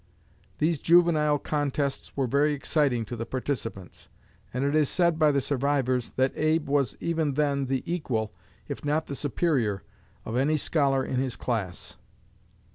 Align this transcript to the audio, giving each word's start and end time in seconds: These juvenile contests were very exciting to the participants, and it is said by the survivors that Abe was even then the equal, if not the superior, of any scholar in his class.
These 0.57 0.79
juvenile 0.79 1.37
contests 1.37 2.17
were 2.17 2.25
very 2.25 2.53
exciting 2.53 3.05
to 3.05 3.15
the 3.15 3.23
participants, 3.27 4.09
and 4.51 4.65
it 4.65 4.73
is 4.73 4.89
said 4.89 5.19
by 5.19 5.31
the 5.31 5.41
survivors 5.41 6.09
that 6.15 6.33
Abe 6.35 6.67
was 6.67 6.97
even 6.99 7.35
then 7.35 7.67
the 7.67 7.83
equal, 7.85 8.33
if 8.67 8.83
not 8.83 9.05
the 9.05 9.13
superior, 9.13 9.83
of 10.25 10.35
any 10.35 10.57
scholar 10.57 11.05
in 11.05 11.17
his 11.19 11.35
class. 11.35 11.97